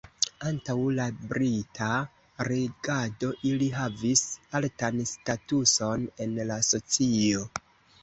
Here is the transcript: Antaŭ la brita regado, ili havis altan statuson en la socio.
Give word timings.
Antaŭ 0.51 0.75
la 0.99 1.03
brita 1.33 1.89
regado, 2.49 3.31
ili 3.51 3.69
havis 3.77 4.27
altan 4.63 5.07
statuson 5.15 6.13
en 6.29 6.39
la 6.53 6.63
socio. 6.75 7.51